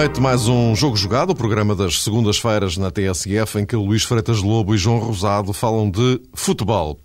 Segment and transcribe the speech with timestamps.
[0.00, 4.40] Noite, mais um Jogo Jogado, o programa das segundas-feiras na TSF, em que Luís Freitas
[4.40, 6.98] Lobo e João Rosado falam de futebol.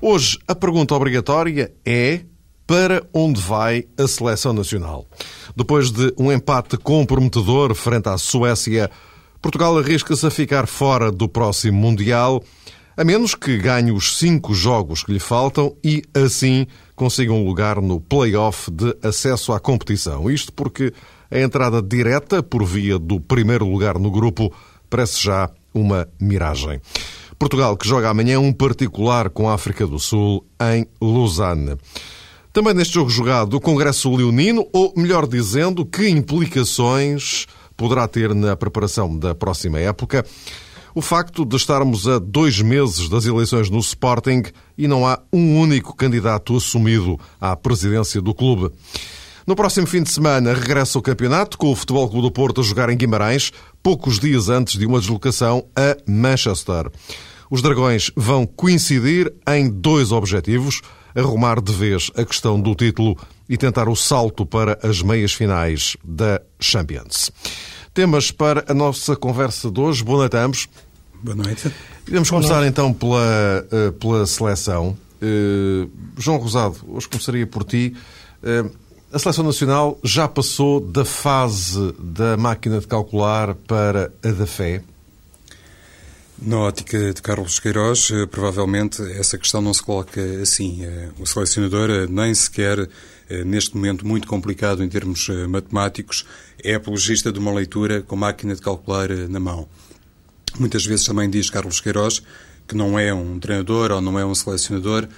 [0.00, 2.20] Hoje, a pergunta obrigatória é
[2.64, 5.08] para onde vai a seleção nacional?
[5.56, 8.92] Depois de um empate comprometedor frente à Suécia,
[9.42, 12.40] Portugal arrisca-se a ficar fora do próximo Mundial,
[12.96, 17.82] a menos que ganhe os cinco jogos que lhe faltam e, assim, consiga um lugar
[17.82, 20.30] no play-off de acesso à competição.
[20.30, 20.92] Isto porque
[21.30, 24.52] a entrada direta por via do primeiro lugar no grupo
[24.88, 26.80] parece já uma miragem.
[27.38, 30.44] Portugal, que joga amanhã um particular com a África do Sul
[30.74, 31.76] em Lausanne.
[32.52, 37.46] Também neste jogo jogado, o Congresso Leonino, ou melhor dizendo, que implicações
[37.76, 40.24] poderá ter na preparação da próxima época
[40.96, 44.44] o facto de estarmos a dois meses das eleições no Sporting
[44.78, 48.70] e não há um único candidato assumido à presidência do clube.
[49.46, 52.64] No próximo fim de semana regressa o campeonato com o Futebol Clube do Porto a
[52.64, 56.90] jogar em Guimarães, poucos dias antes de uma deslocação a Manchester.
[57.48, 60.82] Os Dragões vão coincidir em dois objetivos:
[61.14, 63.16] arrumar de vez a questão do título
[63.48, 67.30] e tentar o salto para as meias finais da Champions.
[67.94, 70.02] Temas para a nossa conversa de hoje.
[70.02, 70.68] Boa noite a ambos.
[71.22, 71.70] Boa noite.
[72.10, 72.70] Vamos começar noite.
[72.70, 74.98] então pela, eh, pela seleção.
[75.22, 77.94] Uh, João Rosado, hoje começaria por ti.
[78.42, 78.85] Uh,
[79.16, 84.82] a seleção nacional já passou da fase da máquina de calcular para a da fé?
[86.38, 90.84] Na ótica de Carlos Queiroz, eh, provavelmente essa questão não se coloca assim.
[90.84, 92.90] Eh, o selecionador eh, nem sequer,
[93.46, 96.26] neste momento muito complicado em termos matemáticos,
[96.62, 99.66] é apologista de uma leitura com máquina de calcular na mão.
[100.60, 102.22] Muitas vezes também diz Carlos Queiroz
[102.68, 105.08] que não é um treinador ou não é um selecionador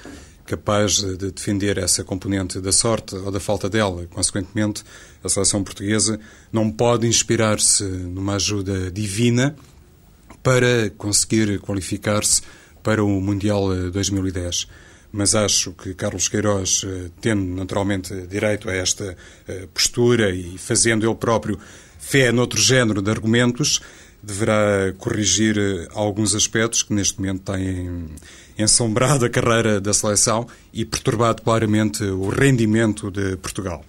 [0.48, 4.06] capaz de defender essa componente da sorte ou da falta dela.
[4.06, 4.82] Consequentemente,
[5.22, 6.18] a seleção portuguesa
[6.50, 9.54] não pode inspirar-se numa ajuda divina
[10.42, 12.40] para conseguir qualificar-se
[12.82, 14.66] para o Mundial 2010
[15.10, 19.16] mas acho que Carlos Queiroz, eh, tendo naturalmente direito a esta
[19.46, 21.58] eh, postura e fazendo ele próprio
[21.98, 23.80] fé noutro género de argumentos,
[24.22, 28.06] deverá corrigir eh, alguns aspectos que neste momento têm
[28.58, 33.84] ensombrado a carreira da seleção e perturbado claramente o rendimento de Portugal.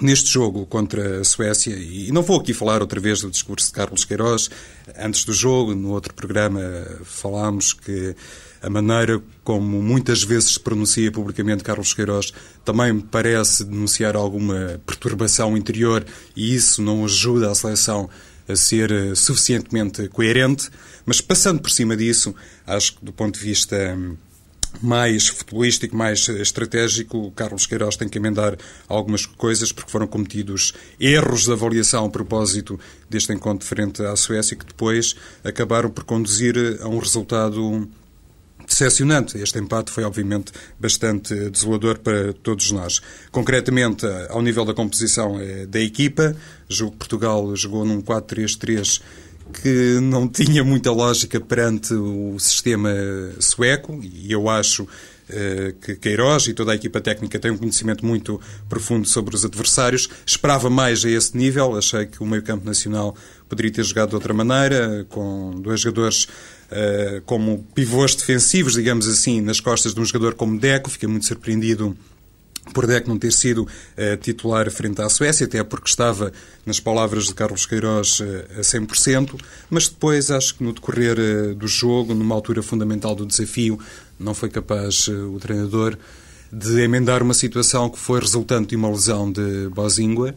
[0.00, 3.72] Neste jogo contra a Suécia, e não vou aqui falar outra vez do discurso de
[3.74, 4.48] Carlos Queiroz,
[4.96, 6.60] antes do jogo, no outro programa,
[7.04, 8.14] falámos que
[8.62, 12.32] a maneira como muitas vezes se pronuncia publicamente Carlos Queiroz
[12.64, 16.04] também parece denunciar alguma perturbação interior
[16.36, 20.70] e isso não ajuda a seleção a ser eh, suficientemente coerente,
[21.04, 22.34] mas passando por cima disso,
[22.66, 24.16] acho que do ponto de vista hum,
[24.80, 28.56] mais futebolístico, mais estratégico, o Carlos Queiroz tem que emendar
[28.88, 32.78] algumas coisas porque foram cometidos erros de avaliação a propósito
[33.08, 37.88] deste encontro frente à Suécia que depois acabaram por conduzir a um resultado
[38.80, 39.38] decepcionante.
[39.38, 43.00] Este empate foi, obviamente, bastante desolador para todos nós.
[43.30, 46.34] Concretamente, ao nível da composição eh, da equipa,
[46.80, 49.02] o Portugal jogou num 4-3-3
[49.62, 52.90] que não tinha muita lógica perante o sistema
[53.38, 54.86] sueco e eu acho
[55.28, 59.44] eh, que Queiroz e toda a equipa técnica têm um conhecimento muito profundo sobre os
[59.44, 60.08] adversários.
[60.24, 63.14] Esperava mais a esse nível, achei que o meio-campo nacional
[63.48, 66.26] poderia ter jogado de outra maneira, com dois jogadores
[66.70, 70.90] uh, como pivôs defensivos, digamos assim, nas costas de um jogador como Deco.
[70.90, 71.96] Fiquei muito surpreendido
[72.72, 76.32] por Deco não ter sido uh, titular frente à Suécia, até porque estava,
[76.64, 78.24] nas palavras de Carlos Queiroz, uh,
[78.58, 83.26] a 100%, mas depois acho que no decorrer uh, do jogo, numa altura fundamental do
[83.26, 83.78] desafio,
[84.18, 85.96] não foi capaz o treinador
[86.52, 90.34] de emendar uma situação que foi resultante de uma lesão de Bozingua,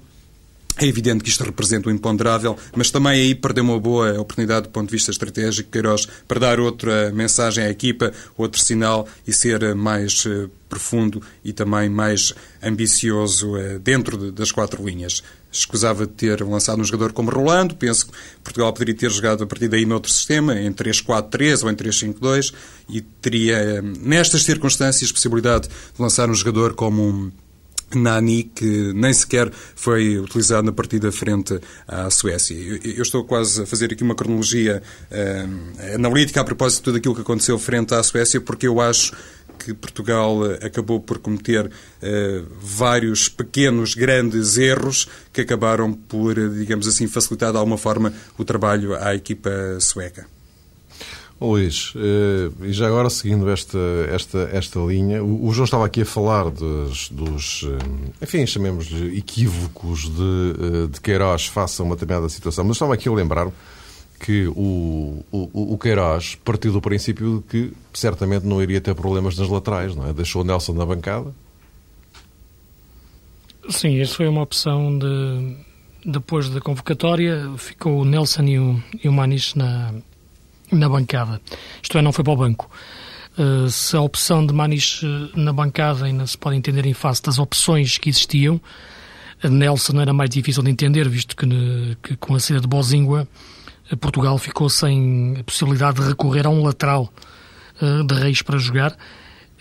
[0.78, 4.70] é evidente que isto representa um imponderável, mas também aí perdeu uma boa oportunidade do
[4.70, 9.76] ponto de vista estratégico, Queiroz, para dar outra mensagem à equipa, outro sinal e ser
[9.76, 15.22] mais eh, profundo e também mais ambicioso eh, dentro das quatro linhas.
[15.52, 19.48] Escusava de ter lançado um jogador como Rolando, penso que Portugal poderia ter jogado a
[19.48, 22.52] partir daí noutro sistema, em 3-4-3 ou em 3-5-2,
[22.90, 27.32] e teria, eh, nestas circunstâncias, possibilidade de lançar um jogador como um
[27.98, 32.56] Nani, que nem sequer foi utilizado na partida frente à Suécia.
[32.56, 34.82] Eu, estou quase a fazer aqui uma cronologia
[35.12, 39.14] uh, analítica a propósito de tudo aquilo que aconteceu frente à Suécia, porque eu acho
[39.60, 41.72] que Portugal eh, acabou por cometer uh,
[42.60, 48.96] vários pequenos, grandes erros que acabaram por, digamos assim, facilitar de alguma forma o trabalho
[48.96, 50.28] à equipa sueca.
[51.48, 53.78] Luís, eh, e já agora seguindo esta,
[54.10, 60.10] esta, esta linha, o, João estava aqui a falar dos, dos eh, enfim, chamemos-lhe equívocos
[60.10, 60.54] de,
[60.84, 63.50] eh, de Queiroz face a uma determinada situação, mas estava aqui a lembrar
[64.20, 69.38] que o, o, o Queiroz partiu do princípio de que certamente não iria ter problemas
[69.38, 70.14] nas laterais, não é?
[70.14, 71.34] Deixou o Nelson na bancada.
[73.70, 75.58] Sim, isso foi uma opção de
[76.06, 79.94] depois da convocatória ficou o Nelson e o, e o Manis na,
[80.74, 81.42] na bancada.
[81.82, 82.70] Isto é, não foi para o banco.
[83.38, 87.24] Uh, se a opção de Manis eh, na bancada ainda se pode entender em face
[87.24, 88.62] das opções que existiam,
[89.50, 91.48] Nelson era mais difícil de entender, visto que,
[92.02, 93.28] que com a saída de Bozingua,
[93.92, 97.12] eh, Portugal ficou sem a possibilidade de recorrer a um lateral
[97.82, 98.92] uh, de reis para jogar.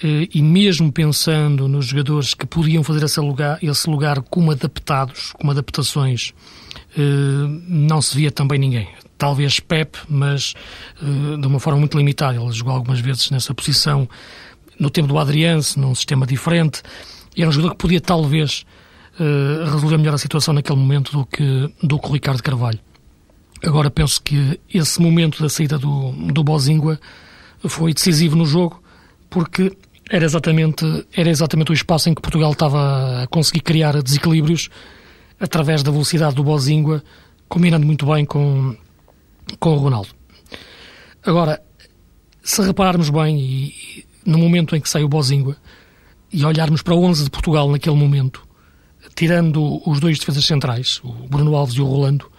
[0.02, 5.32] Uh, e mesmo pensando nos jogadores que podiam fazer esse lugar, esse lugar como adaptados,
[5.32, 6.32] como adaptações,
[7.66, 8.88] não se via também ninguém
[9.22, 10.52] talvez Pep, mas
[11.00, 12.36] uh, de uma forma muito limitada.
[12.36, 14.08] Ele jogou algumas vezes nessa posição
[14.80, 16.82] no tempo do Adrianse, num sistema diferente,
[17.36, 18.64] e era um jogador que podia talvez
[19.20, 22.80] uh, resolver melhor a situação naquele momento do que, do que o Ricardo Carvalho.
[23.62, 26.98] Agora penso que esse momento da saída do, do Bozingua
[27.60, 28.82] foi decisivo no jogo,
[29.30, 29.70] porque
[30.10, 30.84] era exatamente,
[31.16, 34.68] era exatamente o espaço em que Portugal estava a conseguir criar desequilíbrios
[35.38, 37.04] através da velocidade do Bozingua,
[37.48, 38.76] combinando muito bem com,
[39.58, 40.08] com o Ronaldo.
[41.24, 41.62] Agora,
[42.42, 45.56] se repararmos bem, e, no momento em que sai o Bozingua,
[46.32, 48.46] e olharmos para o 11 de Portugal naquele momento,
[49.14, 52.30] tirando os dois defesas centrais, o Bruno Alves e o Rolando,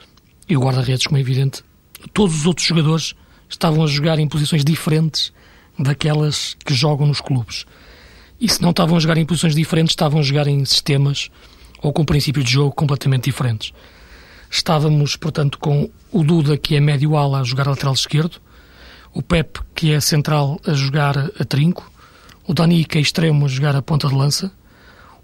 [0.49, 1.63] e o guarda-redes, como é evidente,
[2.13, 3.15] todos os outros jogadores
[3.49, 5.31] estavam a jogar em posições diferentes
[5.77, 7.65] daquelas que jogam nos clubes.
[8.39, 11.29] E se não estavam a jogar em posições diferentes, estavam a jogar em sistemas
[11.81, 13.73] ou com princípios de jogo completamente diferentes.
[14.53, 18.39] Estávamos, portanto, com o Duda, que é médio ala, a jogar lateral esquerdo,
[19.11, 21.91] o Pep, que é central, a jogar a trinco,
[22.47, 24.51] o Dani, que é extremo, a jogar a ponta de lança,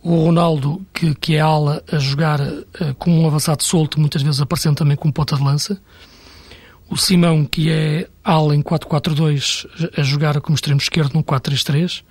[0.01, 4.41] o Ronaldo, que, que é ala, a jogar uh, como um avançado solto, muitas vezes
[4.41, 5.79] aparecendo também como ponta de lança,
[6.89, 12.01] o Simão, que é ala em 4-4-2, a jogar como extremo esquerdo num 4-3-3,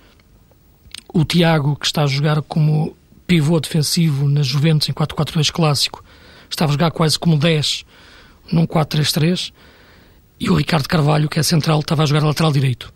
[1.13, 2.95] o Tiago, que está a jogar como
[3.27, 6.01] pivô defensivo na Juventus em 4-4-2 clássico,
[6.49, 7.85] estava a jogar quase como 10
[8.51, 9.51] num 4-3-3
[10.39, 12.91] e o Ricardo Carvalho, que é central, estava a jogar lateral direito.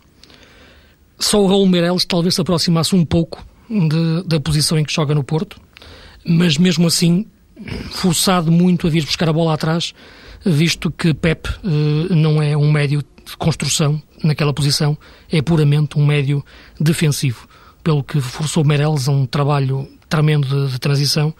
[1.18, 5.14] Só o Raul Meireles talvez se aproximasse um pouco de, da posição em que joga
[5.14, 5.60] no Porto,
[6.24, 7.26] mas mesmo assim
[7.90, 9.94] forçado muito a vir buscar a bola atrás,
[10.44, 14.98] visto que Pep eh, não é um médio de construção naquela posição,
[15.30, 16.44] é puramente um médio
[16.80, 17.48] defensivo,
[17.82, 21.34] pelo que forçou Meireles a um trabalho tremendo de, de transição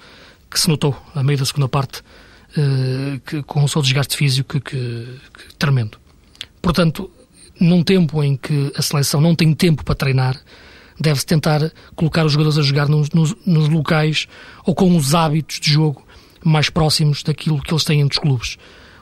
[0.54, 2.00] que se notou a meio da segunda parte,
[2.56, 5.98] uh, que, com o seu desgaste físico que, que, tremendo.
[6.62, 7.10] Portanto,
[7.60, 10.40] num tempo em que a seleção não tem tempo para treinar,
[10.98, 14.28] deve-se tentar colocar os jogadores a jogar nos, nos, nos, locais
[14.64, 16.06] ou com os hábitos de jogo
[16.44, 18.56] mais próximos daquilo que eles têm entre os clubes.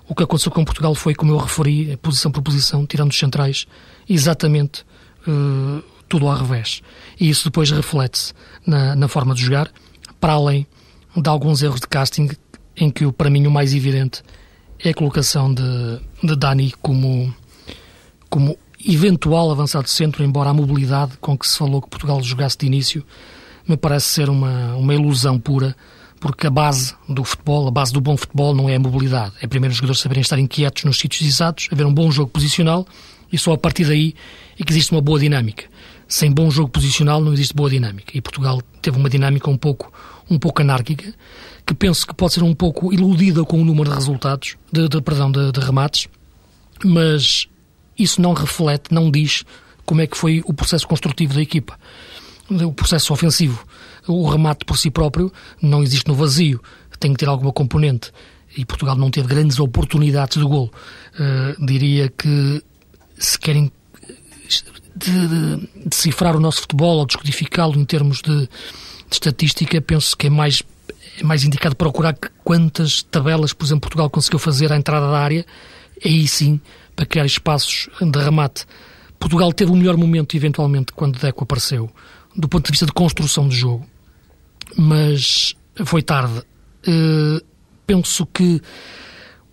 [0.09, 3.67] O que aconteceu com Portugal foi, como eu referi, posição por posição, tirando os centrais,
[4.09, 4.85] exatamente
[5.29, 6.83] uh, tudo ao revés.
[7.21, 8.33] E isso depois reflete-se
[8.67, 9.71] na, na forma de jogar,
[10.19, 10.67] para além
[11.17, 12.31] de alguns erros de casting,
[12.77, 14.23] em que para mim o mais evidente
[14.79, 17.35] é a colocação de, de Dani como,
[18.29, 22.67] como eventual avançado centro, embora a mobilidade com que se falou que Portugal jogasse de
[22.67, 23.05] início
[23.69, 25.77] me parece ser uma, uma ilusão pura,
[26.21, 29.35] porque a base do futebol, a base do bom futebol não é a mobilidade.
[29.41, 32.87] É primeiro os jogadores saberem estar inquietos nos sítios exatos, haver um bom jogo posicional
[33.33, 34.15] e só a partir daí
[34.59, 35.65] é que existe uma boa dinâmica.
[36.07, 38.13] Sem bom jogo posicional não existe boa dinâmica.
[38.15, 39.93] E Portugal teve uma dinâmica um pouco
[40.33, 41.13] um pouco anárquica,
[41.67, 45.01] que penso que pode ser um pouco iludida com o número de resultados, de, de
[45.01, 46.09] perdão, de, de remates,
[46.85, 47.47] mas
[47.99, 49.45] isso não reflete, não diz
[49.85, 51.79] como é que foi o processo construtivo da equipa,
[52.51, 53.65] o processo ofensivo.
[54.07, 56.61] O remate por si próprio não existe no vazio,
[56.99, 58.11] tem que ter alguma componente.
[58.57, 60.71] E Portugal não teve grandes oportunidades de gol.
[61.15, 62.63] Uh, diria que
[63.19, 63.73] se querem
[64.95, 68.49] de, de, decifrar o nosso futebol ou descodificá-lo em termos de,
[69.13, 70.63] de estatística, penso que é mais,
[71.19, 75.47] é mais indicado procurar quantas tabelas, por exemplo, Portugal conseguiu fazer à entrada da área,
[76.05, 76.61] aí sim,
[76.97, 78.67] para criar espaços de remate.
[79.19, 81.91] Portugal teve o melhor momento, eventualmente, quando Deco apareceu,
[82.35, 83.87] do ponto de vista de construção de jogo,
[84.77, 85.55] mas
[85.85, 86.39] foi tarde.
[86.87, 87.45] Uh,
[87.87, 88.61] penso que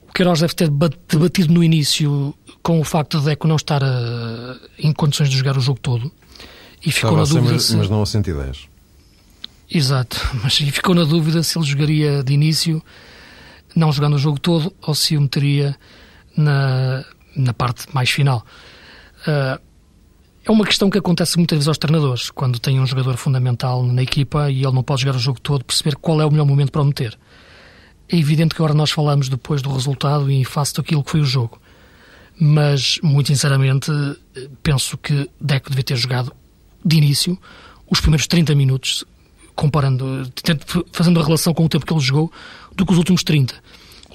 [0.08, 4.60] o Queiroz deve ter debatido no início com o facto de Deco não estar uh,
[4.80, 6.12] em condições de jogar o jogo todo.
[6.86, 7.54] E ficou Estava na dúvida.
[7.54, 7.76] Mas, se...
[7.76, 8.69] mas não a 110.
[9.72, 12.82] Exato, mas ficou na dúvida se ele jogaria de início,
[13.76, 15.78] não jogando o jogo todo, ou se o meteria
[16.36, 18.46] na, na parte mais final.
[19.28, 19.62] Uh,
[20.46, 24.02] é uma questão que acontece muitas vezes aos treinadores, quando tem um jogador fundamental na
[24.02, 26.72] equipa e ele não pode jogar o jogo todo, perceber qual é o melhor momento
[26.72, 27.18] para o meter.
[28.08, 31.26] É evidente que agora nós falamos depois do resultado e face daquilo que foi o
[31.26, 31.62] jogo.
[32.40, 33.92] Mas, muito sinceramente,
[34.64, 36.34] penso que Deco devia ter jogado
[36.84, 37.38] de início
[37.88, 39.04] os primeiros 30 minutos,
[39.60, 40.32] comparando,
[40.94, 42.32] fazendo a relação com o tempo que ele jogou,
[42.74, 43.54] do que os últimos 30.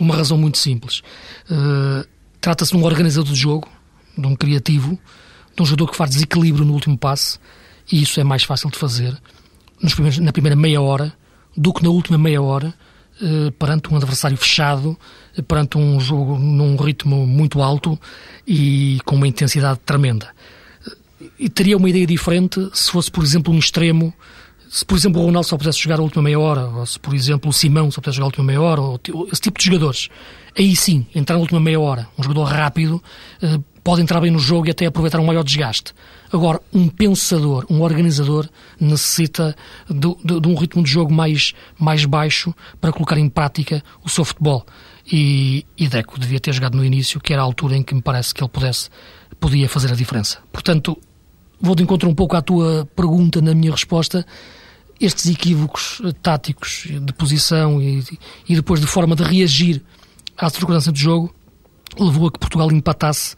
[0.00, 1.02] Uma razão muito simples.
[1.50, 2.08] Uh,
[2.40, 3.68] Trata-se de um organizador do jogo,
[4.16, 4.98] de um criativo,
[5.54, 7.38] de um jogador que faz desequilíbrio no último passe,
[7.90, 9.16] e isso é mais fácil de fazer
[10.20, 11.12] na primeira meia hora
[11.56, 12.74] do que na última meia hora
[13.22, 14.98] eh, perante um adversário fechado,
[15.46, 17.98] perante um jogo num ritmo muito alto
[18.46, 20.28] e com uma intensidade tremenda.
[21.38, 24.12] E teria uma ideia diferente se fosse, por exemplo, um extremo,
[24.74, 27.14] se, por exemplo, o Ronaldo só pudesse jogar a última meia hora, ou se, por
[27.14, 29.00] exemplo, o Simão só pudesse jogar a última meia hora, ou
[29.32, 30.08] esse tipo de jogadores.
[30.58, 33.00] Aí sim, entrar na última meia hora, um jogador rápido,
[33.40, 35.94] eh, pode entrar bem no jogo e até aproveitar um maior desgaste.
[36.32, 38.48] Agora, um pensador, um organizador,
[38.80, 39.54] necessita
[39.88, 44.08] de, de, de, um ritmo de jogo mais, mais baixo para colocar em prática o
[44.08, 44.66] seu futebol.
[45.06, 48.02] E, e Deco devia ter jogado no início, que era a altura em que me
[48.02, 48.90] parece que ele pudesse,
[49.38, 50.38] podia fazer a diferença.
[50.50, 50.98] Portanto,
[51.60, 54.26] vou de encontro um pouco à tua pergunta na minha resposta.
[55.00, 58.04] Estes equívocos táticos de posição e,
[58.48, 59.82] e depois de forma de reagir
[60.36, 61.34] à circunstância do jogo
[61.98, 63.34] levou a que Portugal empatasse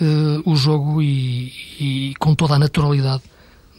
[0.00, 3.22] uh, o jogo e, e, com toda a naturalidade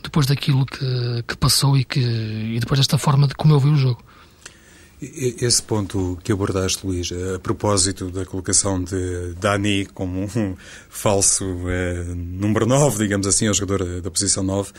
[0.04, 3.70] depois daquilo que, que passou e, que, e depois desta forma de como eu vi
[3.70, 4.02] o jogo.
[5.00, 10.56] Esse ponto que abordaste, Luís, a propósito da colocação de Dani como um
[10.90, 14.72] falso eh, número 9, digamos assim, ao jogador da posição 9,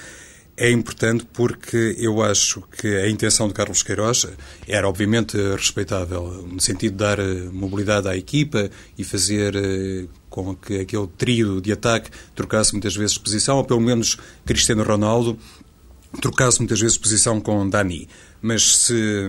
[0.59, 4.27] é importante porque eu acho que a intenção de Carlos Queiroz
[4.67, 10.57] era obviamente respeitável, no sentido de dar eh, mobilidade à equipa e fazer eh, com
[10.57, 15.38] que aquele trio de ataque trocasse muitas vezes posição, ou pelo menos Cristiano Ronaldo
[16.21, 18.09] trocasse muitas vezes posição com Dani.
[18.43, 19.29] Mas se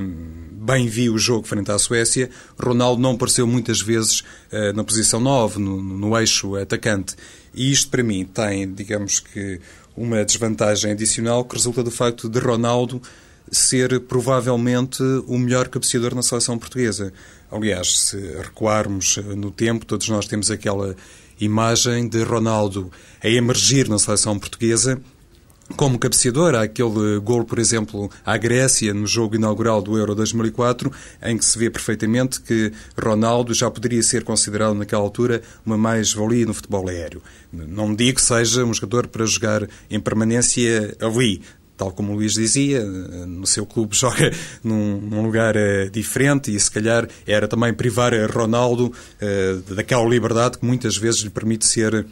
[0.52, 4.22] bem vi o jogo frente à Suécia, Ronaldo não apareceu muitas vezes
[4.52, 7.16] uh, na posição 9, no, no eixo atacante.
[7.54, 9.60] E isto para mim tem, digamos que,
[10.00, 13.02] uma desvantagem adicional que resulta do facto de Ronaldo
[13.52, 17.12] ser provavelmente o melhor cabeceador na seleção portuguesa.
[17.52, 20.96] Aliás, se recuarmos no tempo, todos nós temos aquela
[21.38, 22.90] imagem de Ronaldo
[23.22, 25.02] a emergir na seleção portuguesa
[25.76, 26.56] como cabeceador.
[26.56, 30.92] Aquele gol, por exemplo, à Grécia, no jogo inaugural do Euro 2004,
[31.24, 32.72] em que se vê perfeitamente que
[33.02, 37.22] Ronaldo já poderia ser considerado, naquela altura, uma mais-valia no futebol aéreo.
[37.52, 41.42] Não digo que seja um jogador para jogar em permanência ali,
[41.80, 46.60] tal como o Luís dizia, no seu clube joga num, num lugar uh, diferente e
[46.60, 52.06] se calhar era também privar Ronaldo uh, daquela liberdade que muitas vezes lhe permite ser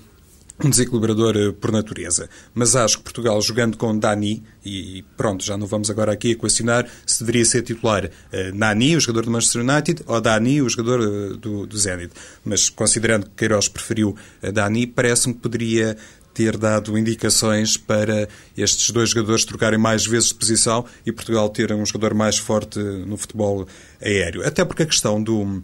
[0.63, 2.29] um desequilibrador eh, por natureza.
[2.53, 6.87] Mas acho que Portugal, jogando com Dani, e pronto, já não vamos agora aqui equacionar
[7.05, 8.09] se deveria ser titular uh,
[8.55, 12.11] Nani, o jogador do Manchester United, ou Dani, o jogador uh, do, do Zenit.
[12.43, 15.95] Mas considerando que Queiroz preferiu Dani, parece-me que poderia
[16.33, 21.71] ter dado indicações para estes dois jogadores trocarem mais vezes de posição e Portugal ter
[21.73, 23.67] um jogador mais forte no futebol
[23.99, 24.45] aéreo.
[24.45, 25.63] Até porque a questão do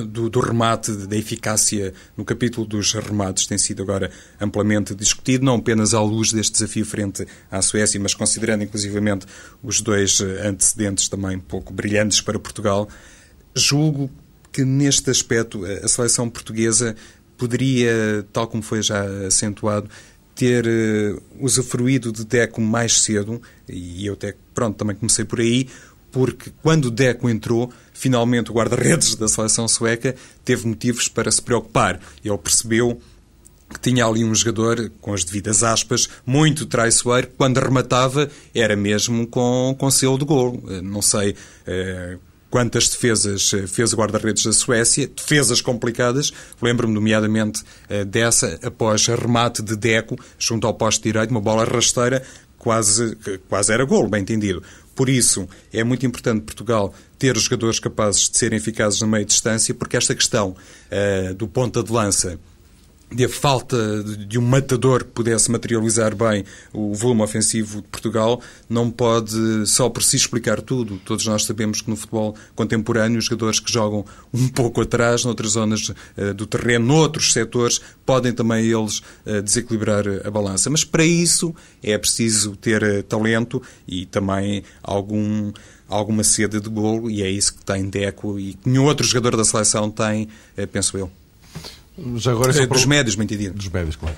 [0.00, 5.56] do, do, remate, da eficácia no capítulo dos remates tem sido agora amplamente discutido, não
[5.56, 9.26] apenas à luz deste desafio frente à Suécia, mas considerando inclusivamente
[9.62, 12.88] os dois antecedentes também pouco brilhantes para Portugal.
[13.54, 14.10] Julgo
[14.52, 16.94] que neste aspecto a seleção portuguesa
[17.36, 19.88] poderia, tal como foi já acentuado,
[20.34, 25.68] ter uh, usufruído de Deco mais cedo, e eu até, pronto, também comecei por aí,
[26.12, 30.14] porque quando Deco entrou, finalmente o guarda-redes da seleção sueca
[30.44, 31.98] teve motivos para se preocupar.
[32.22, 33.00] Ele percebeu
[33.72, 39.26] que tinha ali um jogador, com as devidas aspas, muito traiçoeiro, quando rematava era mesmo
[39.26, 40.62] com, com selo de gol.
[40.68, 41.34] Eh, não sei
[41.66, 42.18] eh,
[42.50, 47.62] quantas defesas eh, fez o guarda-redes da Suécia, defesas complicadas, lembro-me nomeadamente
[48.06, 52.22] dessa, após remate de Deco, junto ao poste direito, uma bola rasteira,
[52.58, 53.16] quase,
[53.48, 54.62] quase era gol, bem entendido.
[54.94, 59.74] Por isso, é muito importante Portugal ter jogadores capazes de serem eficazes na meia distância,
[59.74, 62.38] porque esta questão uh, do ponta de lança
[63.14, 68.40] de a falta de um matador que pudesse materializar bem o volume ofensivo de Portugal
[68.68, 70.98] não pode só por si explicar tudo.
[71.04, 75.52] Todos nós sabemos que no futebol contemporâneo os jogadores que jogam um pouco atrás, noutras
[75.52, 80.70] zonas uh, do terreno, noutros setores, podem também eles uh, desequilibrar a balança.
[80.70, 85.52] Mas para isso é preciso ter uh, talento e também algum
[85.88, 89.36] alguma sede de golo e é isso que tem Deco e que nenhum outro jogador
[89.36, 90.26] da seleção tem,
[90.72, 91.10] penso eu.
[92.16, 92.76] Já agora é só para...
[92.76, 93.54] Dos médios, entendido.
[93.54, 94.16] Dos médios, claro.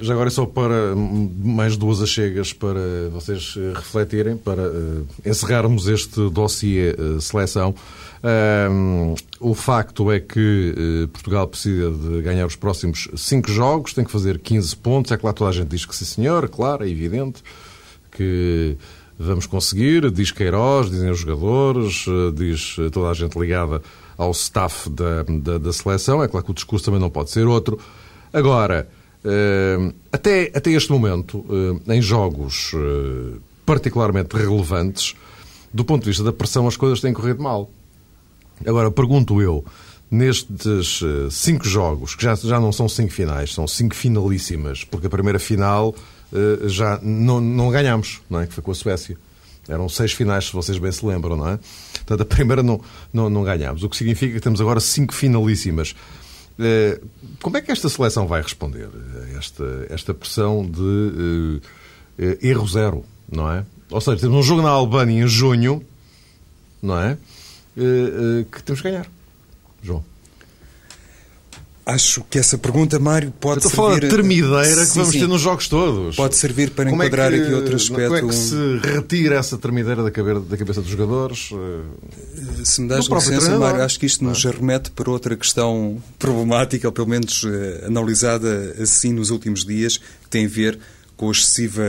[0.00, 4.62] Já agora é só para mais duas achegas para vocês refletirem, para
[5.26, 7.74] encerrarmos este dossiê seleção.
[8.22, 14.04] Um, o facto é que uh, Portugal precisa de ganhar os próximos 5 jogos, tem
[14.04, 15.12] que fazer 15 pontos.
[15.12, 17.42] É claro, toda a gente diz que sim, senhor, claro, é evidente
[18.10, 18.76] que
[19.18, 20.10] vamos conseguir.
[20.10, 23.80] Diz Queiroz, dizem os jogadores, diz toda a gente ligada
[24.18, 26.22] ao staff da, da, da, seleção.
[26.22, 27.78] É claro que o discurso também não pode ser outro.
[28.32, 28.88] Agora,
[29.24, 31.46] uh, até, até este momento,
[31.86, 32.72] em jogos
[33.64, 35.14] particularmente relevantes,
[35.72, 37.70] do ponto de vista da pressão, as coisas têm corrido mal.
[38.66, 39.64] Agora, pergunto eu,
[40.10, 45.06] nestes eh, cinco jogos, que já, já não são cinco finais, são cinco finalíssimas, porque
[45.06, 45.94] a primeira final
[46.64, 48.46] já não, não ganhámos, não é?
[48.46, 49.16] que foi com a Suécia.
[49.68, 51.58] Eram seis finais, se vocês bem se lembram, não é?
[51.94, 52.80] Portanto, a primeira não,
[53.12, 55.94] não, não ganhámos, o que significa que temos agora cinco finalíssimas.
[56.58, 57.06] Uh,
[57.40, 61.60] como é que esta seleção vai responder a esta, esta pressão de
[62.18, 63.64] uh, erro zero, não é?
[63.90, 65.84] Ou seja, temos um jogo na Albânia em junho,
[66.82, 67.16] não é?
[67.76, 69.06] Eh, eh, que temos que ganhar.
[69.82, 70.04] João.
[71.88, 74.04] Acho que essa pergunta, Mário, pode Estou servir...
[74.04, 75.20] Estou a termideira que vamos sim.
[75.20, 76.16] ter nos jogos todos.
[76.16, 78.08] Pode servir para como é enquadrar é que, aqui outro aspecto.
[78.08, 81.48] Como é que se retira essa termideira da cabeça, da cabeça dos jogadores?
[81.50, 84.50] Eh, se me das licença, Mário, acho que isto nos ah.
[84.50, 87.46] remete para outra questão problemática, ou pelo menos
[87.86, 90.78] analisada assim nos últimos dias, que tem a ver
[91.16, 91.82] com a excessiva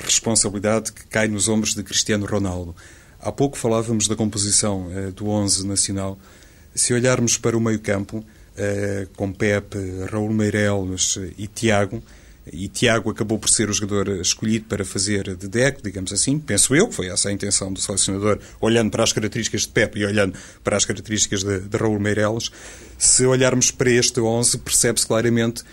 [0.00, 2.74] responsabilidade que cai nos ombros de Cristiano Ronaldo.
[3.20, 6.18] Há pouco falávamos da composição eh, do 11 nacional.
[6.74, 8.33] Se olharmos para o meio-campo, eh,
[9.16, 9.78] com Pepe,
[10.10, 12.02] Raul Meireles e Tiago,
[12.52, 16.74] e Tiago acabou por ser o jogador escolhido para fazer de deco, digamos assim, penso
[16.74, 20.38] eu, foi essa a intenção do selecionador, olhando para as características de Pepe e olhando
[20.62, 22.50] para as características de, de Raul Meireles.
[22.98, 25.64] Se olharmos para este 11, percebe-se claramente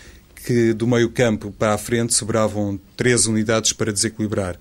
[0.46, 4.58] que do meio campo para a frente sobravam três unidades para desequilibrar.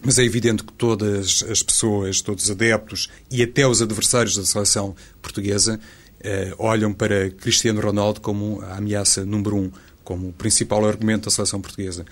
[0.00, 4.44] Mas é evidente que todas as pessoas, todos os adeptos e até os adversários da
[4.44, 5.80] seleção portuguesa
[6.20, 9.70] eh, olham para Cristiano Ronaldo como a ameaça número um,
[10.02, 12.04] como o principal argumento da seleção portuguesa.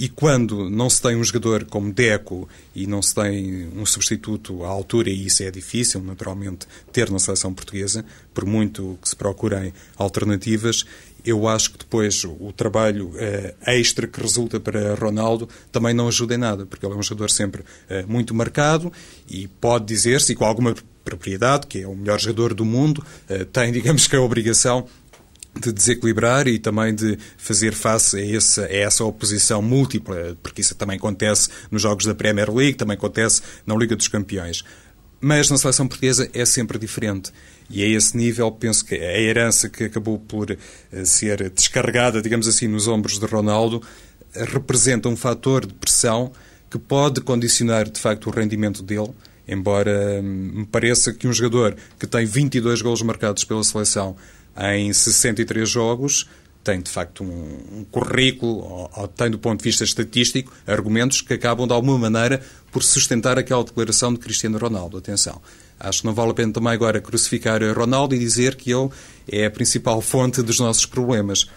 [0.00, 4.64] E quando não se tem um jogador como Deco e não se tem um substituto
[4.64, 9.14] à altura, e isso é difícil, naturalmente, ter na seleção portuguesa, por muito que se
[9.14, 10.86] procurem alternativas,
[11.22, 16.34] eu acho que depois o trabalho eh, extra que resulta para Ronaldo também não ajuda
[16.34, 18.90] em nada, porque ele é um jogador sempre eh, muito marcado
[19.28, 20.74] e pode dizer-se, e com alguma
[21.10, 24.86] propriedade, que é o melhor jogador do mundo, eh, tem, digamos que, a obrigação
[25.58, 30.74] de desequilibrar e também de fazer face a essa, a essa oposição múltipla, porque isso
[30.76, 34.64] também acontece nos jogos da Premier League, também acontece na Liga dos Campeões.
[35.20, 37.32] Mas na seleção portuguesa é sempre diferente.
[37.68, 40.56] E a esse nível, penso que a herança que acabou por eh,
[41.04, 43.82] ser descarregada, digamos assim, nos ombros de Ronaldo,
[44.32, 46.32] representa um fator de pressão
[46.70, 49.10] que pode condicionar, de facto, o rendimento dele.
[49.50, 54.16] Embora hum, me pareça que um jogador que tem 22 golos marcados pela seleção
[54.56, 56.28] em 63 jogos
[56.62, 61.32] tem, de facto, um, um currículo, ou, tem, do ponto de vista estatístico, argumentos que
[61.32, 64.98] acabam, de alguma maneira, por sustentar aquela declaração de Cristiano Ronaldo.
[64.98, 65.40] Atenção.
[65.78, 68.90] Acho que não vale a pena também agora crucificar Ronaldo e dizer que ele
[69.26, 71.48] é a principal fonte dos nossos problemas.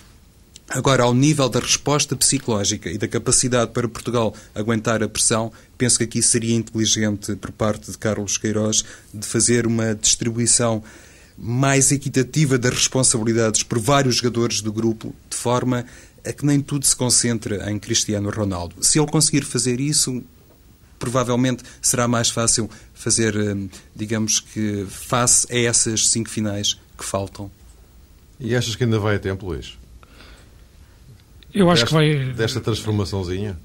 [0.73, 5.99] Agora, ao nível da resposta psicológica e da capacidade para Portugal aguentar a pressão, penso
[5.99, 8.83] que aqui seria inteligente por parte de Carlos Queiroz
[9.13, 10.83] de fazer uma distribuição
[11.38, 15.86] mais equitativa das responsabilidades por vários jogadores do grupo, de forma
[16.25, 18.75] a que nem tudo se concentre em Cristiano Ronaldo.
[18.81, 20.23] Se ele conseguir fazer isso,
[20.97, 27.51] provavelmente será mais fácil fazer, hum, digamos que, face a essas cinco finais que faltam.
[28.39, 29.77] E achas que ainda vai a tempo, Luís?
[31.54, 32.16] Eu acho que vai.
[32.34, 33.58] Desta transformaçãozinha?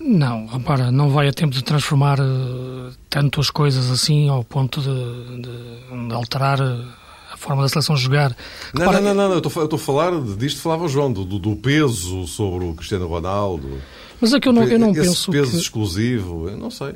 [0.00, 4.80] Não, para, não vai a tempo de transformar uh, tanto as coisas assim ao ponto
[4.80, 6.86] de, de, de alterar uh,
[7.30, 8.34] a forma da seleção jogar.
[8.72, 11.54] Não, Repara, não, não, não, eu estou a falar disto, falava o João, do, do
[11.56, 13.78] peso sobre o Cristiano Ronaldo.
[14.18, 15.30] Mas é que eu não, eu não Esse penso.
[15.30, 15.56] peso que...
[15.58, 16.94] exclusivo, eu não sei.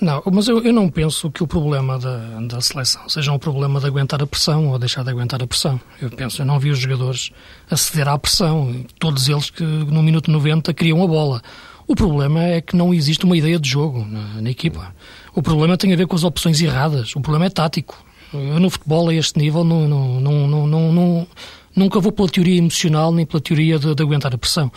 [0.00, 3.80] Não, mas eu, eu não penso que o problema da, da seleção seja um problema
[3.80, 5.80] de aguentar a pressão ou deixar de aguentar a pressão.
[6.00, 7.30] Eu penso, eu não vi os jogadores
[7.70, 11.42] aceder à pressão, todos eles que no minuto 90 criam a bola.
[11.86, 14.94] O problema é que não existe uma ideia de jogo na, na equipa.
[15.34, 17.14] O problema tem a ver com as opções erradas.
[17.14, 18.04] O problema é tático.
[18.34, 21.26] Eu no futebol a este nível não, não, não, não, não
[21.74, 24.70] nunca vou pela teoria emocional nem pela teoria de, de aguentar a pressão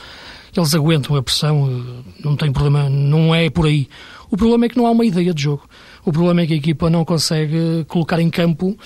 [0.55, 3.88] eles aguentam a pressão, eh, não tem problema, não é por aí.
[4.32, 5.68] O problema é que não há uma ideia de jogo.
[6.06, 8.78] O problema é que a equipa não consegue colocar em campo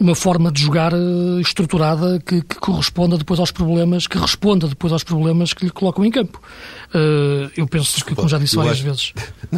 [0.00, 4.92] uma forma de jogar uh, estruturada que, que, corresponda depois aos problemas, que responda depois
[4.92, 6.40] aos problemas que lhe colocam em campo.
[6.88, 8.84] Uh, eu penso Desculpa, que, como já disse várias acho...
[8.84, 9.12] vezes.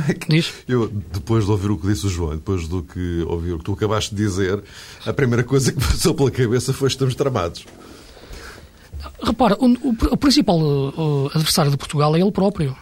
[0.09, 0.53] É Diz?
[0.69, 3.65] Eu, depois de ouvir o que disse o João, depois do que ouvi o que
[3.65, 4.62] tu acabaste de dizer,
[5.07, 7.65] a primeira coisa que passou pela cabeça foi estamos tramados.
[9.23, 12.77] Repara, o, o, o principal o, adversário de Portugal é ele próprio.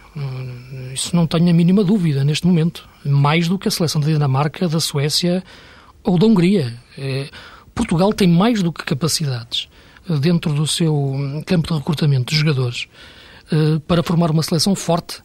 [0.95, 2.87] Isso não tenho a mínima dúvida neste momento.
[3.03, 5.43] Mais do que a seleção da Dinamarca, da Suécia
[6.01, 6.73] ou da Hungria.
[6.97, 7.27] É,
[7.73, 9.67] Portugal tem mais do que capacidades
[10.09, 12.87] uh, dentro do seu hum, campo de recrutamento de jogadores
[13.51, 15.21] uh, para formar uma seleção forte.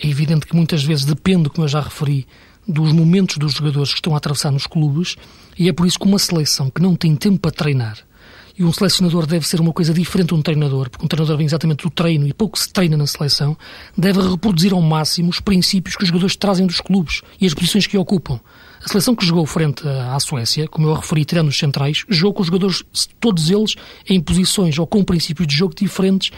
[0.00, 2.26] É evidente que muitas vezes depende, como eu já referi,
[2.66, 5.14] dos momentos dos jogadores que estão a atravessar nos clubes
[5.56, 7.98] e é por isso que uma seleção que não tem tempo para treinar
[8.58, 11.46] e um selecionador deve ser uma coisa diferente de um treinador, porque um treinador vem
[11.46, 13.56] exatamente do treino e pouco se treina na seleção,
[13.96, 17.86] deve reproduzir ao máximo os princípios que os jogadores trazem dos clubes e as posições
[17.86, 18.40] que ocupam.
[18.84, 22.40] A seleção que jogou frente à Suécia, como eu referi, tirando os centrais, jogou com
[22.42, 22.82] os jogadores,
[23.20, 23.74] todos eles,
[24.08, 26.30] em posições ou com princípios de jogo diferentes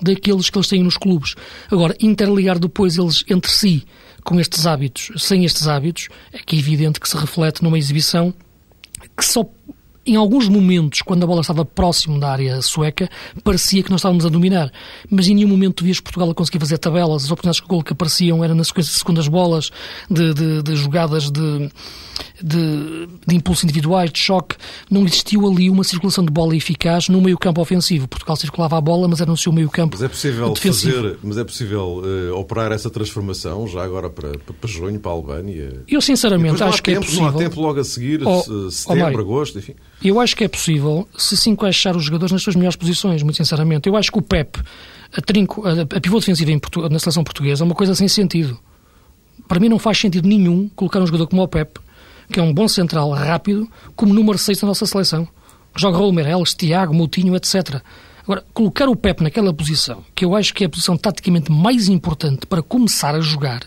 [0.00, 1.34] daqueles que eles têm nos clubes.
[1.70, 3.84] Agora, interligar depois eles entre si
[4.24, 8.34] com estes hábitos, sem estes hábitos, é que é evidente que se reflete numa exibição
[9.16, 9.44] que só
[10.06, 13.08] em alguns momentos, quando a bola estava próximo da área sueca,
[13.42, 14.70] parecia que nós estávamos a dominar.
[15.10, 17.24] Mas em nenhum momento vias Portugal a conseguir fazer tabelas.
[17.24, 19.70] As oportunidades de gol que apareciam eram na sequência de segundas bolas,
[20.08, 21.70] de, de, de jogadas de,
[22.42, 24.56] de, de impulso individuais, de choque.
[24.90, 28.06] Não existiu ali uma circulação de bola eficaz no meio campo ofensivo.
[28.06, 30.94] Portugal circulava a bola, mas era no seu meio campo Mas é possível defensivo.
[30.94, 35.10] fazer, mas é possível uh, operar essa transformação já agora para, para, para junho, para
[35.10, 35.82] a Albânia?
[35.88, 37.32] Eu sinceramente acho que tempo, é possível.
[37.32, 39.74] Não há tempo logo a seguir, oh, setembro, oh, agosto, enfim.
[40.02, 43.36] Eu acho que é possível se se encaixar os jogadores nas suas melhores posições, muito
[43.36, 43.88] sinceramente.
[43.88, 44.60] Eu acho que o Pep,
[45.16, 46.50] a, trinco, a, a pivô defensiva
[46.90, 48.58] na seleção portuguesa, é uma coisa sem sentido.
[49.48, 51.80] Para mim não faz sentido nenhum colocar um jogador como o Pep,
[52.30, 55.26] que é um bom central rápido, como número 6 da nossa seleção.
[55.76, 57.80] Joga Raul Meireles, Tiago, Moutinho, etc.
[58.22, 61.88] Agora, colocar o Pep naquela posição, que eu acho que é a posição taticamente mais
[61.88, 63.60] importante para começar a jogar,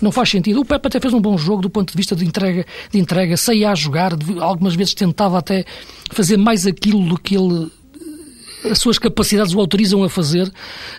[0.00, 0.60] não faz sentido.
[0.60, 3.36] O Pepe até fez um bom jogo do ponto de vista de entrega, de entrega
[3.36, 5.64] saía a jogar, algumas vezes tentava até
[6.10, 7.70] fazer mais aquilo do que ele
[8.70, 10.50] as suas capacidades o autorizam a fazer,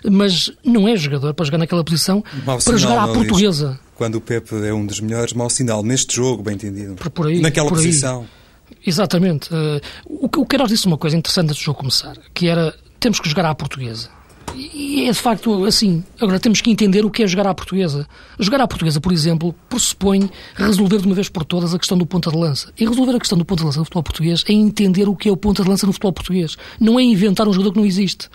[0.08, 3.78] mas não é jogador para jogar naquela posição, mau para jogar à portuguesa.
[3.96, 6.94] Quando o Pepe é um dos melhores, mau sinal neste jogo, bem entendido.
[6.94, 8.20] Por, por aí, naquela por posição.
[8.20, 8.76] Aí.
[8.86, 9.52] Exatamente.
[9.52, 13.20] Uh, o, o Queiroz disse uma coisa interessante antes do jogo começar, que era temos
[13.20, 14.10] que jogar à portuguesa.
[14.56, 16.02] E é de facto assim.
[16.20, 18.08] Agora temos que entender o que é jogar à portuguesa.
[18.38, 22.06] Jogar à portuguesa, por exemplo, pressupõe resolver de uma vez por todas a questão do
[22.06, 22.72] ponta de lança.
[22.78, 25.28] E resolver a questão do ponta de lança no futebol português é entender o que
[25.28, 26.56] é o ponta de lança no futebol português.
[26.80, 28.28] Não é inventar um jogador que não existe.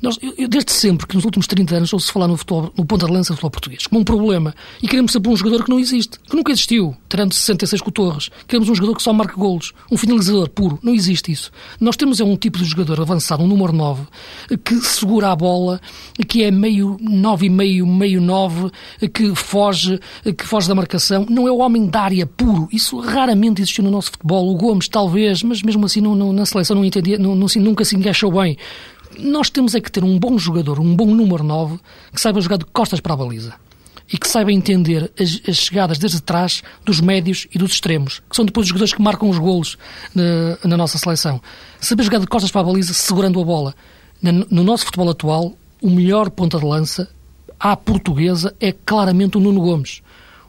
[0.00, 3.06] Nós, eu, desde sempre que nos últimos 30 anos ouço falar no, futebol, no ponta
[3.06, 4.54] de lança do futebol português como um problema.
[4.82, 8.30] E queremos sempre um jogador que não existe, que nunca existiu, tirando 66 com.
[8.46, 10.78] Queremos um jogador que só marca golos, um finalizador puro.
[10.82, 11.50] Não existe isso.
[11.78, 14.02] Nós temos é um tipo de jogador avançado, um número 9,
[14.64, 15.49] que segura a bola,
[16.26, 18.70] que é meio 9 e meio, meio 9,
[19.12, 19.98] que foge,
[20.36, 21.26] que foge da marcação.
[21.28, 22.68] Não é o homem da área puro.
[22.72, 24.50] Isso raramente existiu no nosso futebol.
[24.50, 27.84] O Gomes, talvez, mas mesmo assim não, não, na seleção não entendia, não, não, nunca
[27.84, 28.56] se encaixou bem.
[29.18, 31.78] Nós temos é que ter um bom jogador, um bom número 9,
[32.14, 33.54] que saiba jogar de costas para a baliza
[34.12, 38.34] e que saiba entender as, as, chegadas desde trás dos médios e dos extremos, que
[38.34, 39.78] são depois os jogadores que marcam os golos
[40.14, 41.40] na, na nossa seleção.
[41.80, 43.74] Saber jogar de costas para a baliza, segurando a bola.
[44.22, 47.08] No nosso futebol atual, o melhor ponta de lança
[47.58, 50.02] à portuguesa é claramente o Nuno Gomes.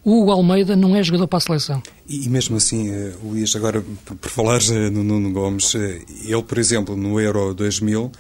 [0.04, 1.84] O Hugo Almeida não é jogador para a seleção.
[2.08, 4.60] E mesmo assim, eh, Luís, agora por falar
[4.92, 8.12] no Nuno Gomes, eh, ele, por exemplo, no Euro 2000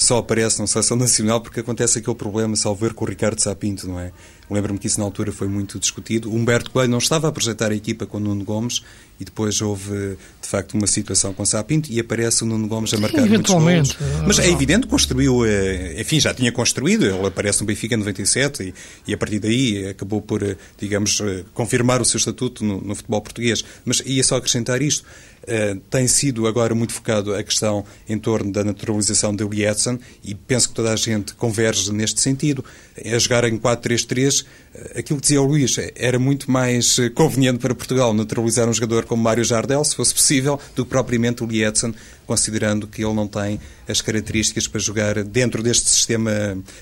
[0.00, 3.86] só aparece na seleção nacional porque acontece aquele problema, salvo ver, com o Ricardo Sapinto,
[3.86, 4.10] não é?
[4.50, 6.34] Lembro-me que isso na altura foi muito discutido.
[6.34, 8.82] Humberto Coelho não estava a projetar a equipa com o Nuno Gomes
[9.20, 12.98] e depois houve, de facto, uma situação com Sapinto e aparece o Nuno Gomes a
[12.98, 13.96] marcar muitos gols.
[14.26, 18.62] Mas é evidente, construiu, eh, enfim, já tinha construído, ele aparece no Benfica em 97
[18.62, 18.74] e,
[19.06, 22.94] e a partir daí acabou por, eh, digamos, eh, confirmar o seu estatuto no, no
[22.94, 23.62] futebol português.
[23.84, 25.04] Mas ia só acrescentar isto.
[25.50, 30.32] Uh, tem sido agora muito focado a questão em torno da naturalização de Lietzen e
[30.32, 32.64] penso que toda a gente converge neste sentido.
[33.04, 34.46] A jogar em 4-3-3,
[34.94, 39.22] aquilo que dizia o Luís, era muito mais conveniente para Portugal naturalizar um jogador como
[39.22, 41.94] Mário Jardel, se fosse possível, do que propriamente o Lietzen,
[42.26, 43.58] considerando que ele não tem
[43.88, 46.30] as características para jogar dentro deste sistema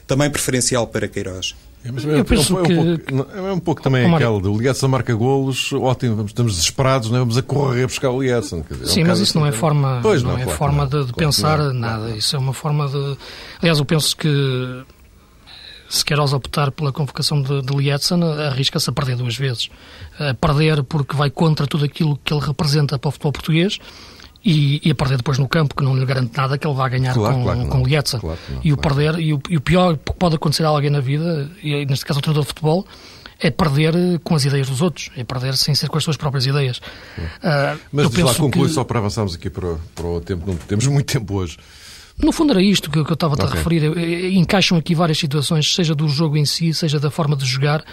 [0.07, 1.55] também preferencial para Queiroz.
[1.85, 2.75] É, mas é, eu penso é, um, que...
[3.15, 7.17] pouco, é um pouco também aquela de o Lietzen marca golos, ótimo, estamos desesperados, não
[7.17, 7.21] é?
[7.21, 8.65] vamos a correr buscar o Lietzen.
[8.69, 9.59] Dizer, Sim, é um mas isso não é assim.
[9.59, 12.05] forma, pois, não, não é claro, forma de, de pensar claro, nada.
[12.05, 12.19] Claro.
[12.19, 13.17] Isso é uma forma de.
[13.61, 14.83] Aliás, eu penso que
[15.89, 19.71] se Queiroz optar pela convocação de, de Lietzen, arrisca-se a perder duas vezes.
[20.19, 23.79] A perder porque vai contra tudo aquilo que ele representa para o futebol português
[24.51, 26.89] e, e, a perder depois no campo, que não lhe garante nada que ele vá
[26.89, 28.19] ganhar claro, com, claro com Lietza.
[28.19, 31.01] Claro e o perder, e o, e o, pior que pode acontecer a alguém na
[31.01, 32.87] vida, e neste caso o treinador de futebol,
[33.39, 36.47] é perder com as ideias dos outros, é perder sem ser com as suas próprias
[36.47, 36.79] ideias.
[36.79, 38.75] Uh, Mas diz lá, conclui que...
[38.75, 41.59] só para avançarmos aqui para, para o tempo, não temos muito tempo hoje.
[42.23, 43.47] No fundo era isto que, eu estava okay.
[43.47, 44.35] a referir.
[44.35, 47.85] Encaixam aqui várias situações, seja do jogo em si, seja da forma de jogar.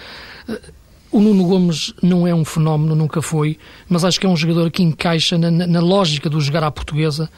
[1.15, 4.69] O Nuno Gomes não é um fenómeno, nunca foi, mas acho que é um jogador
[4.69, 7.29] que encaixa na, na lógica do jogar à portuguesa,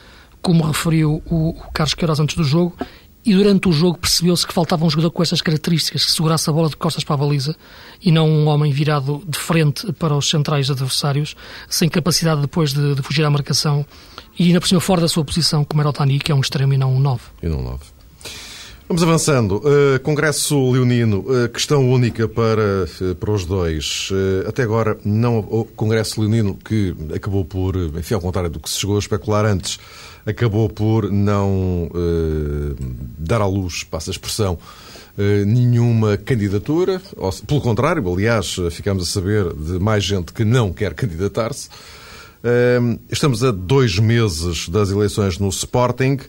[0.42, 2.76] como referiu o, o Carlos Queiroz antes do jogo,
[3.24, 6.54] e durante o jogo percebeu-se que faltava um jogador com estas características, que segurasse a
[6.54, 7.56] bola de costas para a baliza
[8.02, 11.36] e não um homem virado de frente para os centrais adversários,
[11.70, 13.86] sem capacidade depois de, de fugir à marcação
[14.40, 16.42] e ainda por cima fora da sua posição, como era o Tani, que é um
[16.42, 17.22] extremo e não um 9.
[17.44, 17.97] E não um 9.
[18.88, 19.58] Vamos avançando.
[19.58, 24.10] Uh, Congresso Leonino, uh, questão única para, uh, para os dois.
[24.48, 28.80] até agora, não, o Congresso Leonino, que acabou por, enfim, ao contrário do que se
[28.80, 29.78] chegou a especular antes,
[30.26, 31.90] acabou por não
[33.18, 34.58] dar à luz, passa a expressão,
[35.46, 37.02] nenhuma candidatura.
[37.46, 41.70] Pelo contrário, aliás, ficamos a saber de mais gente que não quer candidatar-se.
[43.12, 46.20] Estamos a dois meses das eleições no Sporting,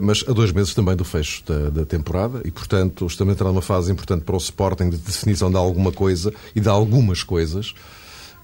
[0.00, 3.62] mas a dois meses também do fecho da, da temporada e, portanto, estamos a numa
[3.62, 7.74] fase importante para o Sporting de definição de alguma coisa e de algumas coisas.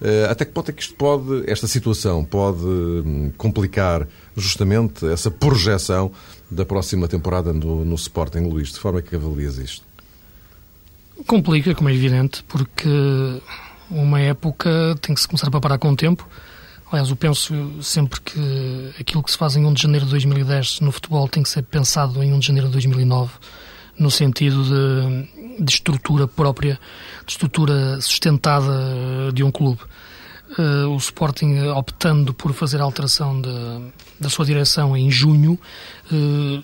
[0.01, 5.29] Eh, até que ponto é que isto pode, esta situação pode hum, complicar justamente essa
[5.29, 6.11] projeção
[6.49, 8.71] da próxima temporada no, no Sporting, Luís?
[8.71, 9.85] De forma que avalias isto?
[11.27, 12.89] Complica, como é evidente, porque
[13.91, 16.25] uma época tem que se começar a preparar com o tempo
[16.91, 20.79] Aliás, eu penso sempre que aquilo que se faz em 1 de janeiro de 2010
[20.79, 23.31] no futebol tem que ser pensado em 1 de janeiro de 2009,
[23.99, 26.79] no sentido de, de estrutura própria,
[27.27, 29.79] de estrutura sustentada de um clube.
[30.57, 33.49] Uh, o Sporting optando por fazer a alteração de,
[34.19, 35.59] da sua direção em junho,
[36.11, 36.63] uh,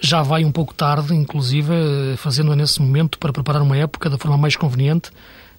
[0.00, 4.18] já vai um pouco tarde, inclusive, uh, fazendo-a nesse momento para preparar uma época da
[4.18, 5.12] forma mais conveniente,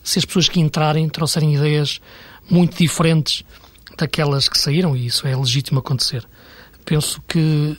[0.03, 2.01] se as pessoas que entrarem trouxerem ideias
[2.49, 3.45] muito diferentes
[4.01, 6.27] daquelas que saíram, e isso é legítimo acontecer.
[6.83, 7.77] Penso que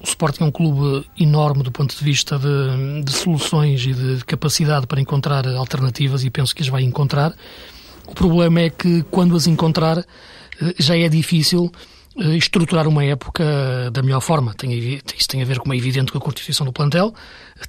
[0.00, 4.24] o Sporting é um clube enorme do ponto de vista de, de, soluções e de
[4.24, 7.34] capacidade para encontrar alternativas e penso que as vai encontrar.
[8.06, 11.72] O problema é que quando as encontrar eh, já é difícil
[12.18, 13.44] eh, estruturar uma época
[13.92, 14.54] da melhor forma.
[14.54, 17.14] Tem, isso tem a ver, como é evidente, com a constituição do plantel,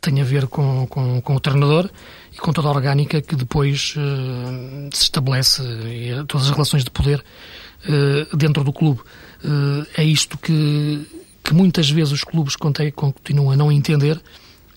[0.01, 1.89] tem a ver com, com, com o treinador
[2.33, 5.63] e com toda a orgânica que depois uh, se estabelece,
[6.27, 7.23] todas as relações de poder
[8.35, 8.99] dentro do clube.
[9.43, 11.05] Uh, é isto que,
[11.43, 14.19] que muitas vezes os clubes continuam a não entender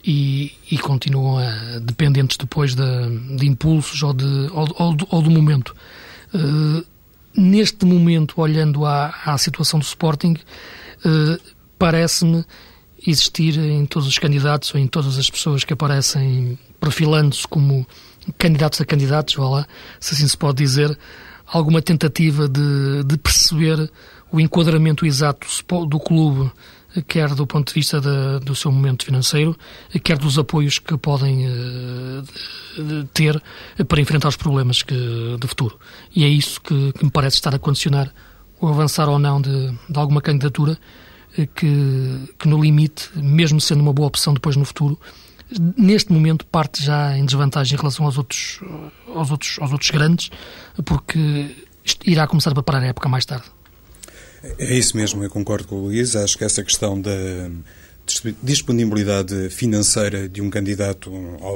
[0.04, 5.22] e, e continuam a, dependentes depois de, de impulsos ou, de, ou, ou, do, ou
[5.22, 5.74] do momento.
[7.36, 10.36] neste momento, olhando à, à situação do Sporting,
[11.78, 12.44] parece-me
[13.06, 17.86] existir em todos os candidatos ou em todas as pessoas que aparecem perfilando-se como
[18.38, 19.66] candidatos a candidatos, lá,
[19.98, 20.96] se assim se pode dizer,
[21.52, 23.90] alguma tentativa de, de perceber
[24.30, 25.46] o enquadramento exato
[25.86, 26.50] do clube,
[27.06, 28.00] quer do ponto de vista
[28.40, 29.56] do seu momento financeiro,
[30.02, 33.40] quer dos apoios que podem uh, ter
[33.86, 35.78] para enfrentar os problemas que, do futuro.
[36.14, 38.12] E é isso que, que, me parece estar a condicionar
[38.60, 40.78] o avançar ou não de, de alguma candidatura
[41.36, 44.98] eh, que, que, no limite, mesmo sendo uma boa opção depois no futuro,
[45.76, 48.60] neste momento parte já em desvantagem em relação aos outros,
[49.14, 50.30] aos outros, aos outros grandes,
[50.84, 51.54] porque
[52.04, 53.46] irá começar a preparar a época mais tarde.
[54.58, 56.16] É isso mesmo, eu concordo com o Luís.
[56.16, 57.10] Acho que essa questão da
[58.42, 61.10] disponibilidade financeira de um candidato